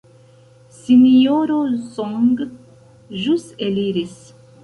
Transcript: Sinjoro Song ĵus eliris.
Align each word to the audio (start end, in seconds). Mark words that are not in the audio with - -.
Sinjoro 0.77 1.59
Song 1.91 2.41
ĵus 3.25 3.47
eliris. 3.69 4.19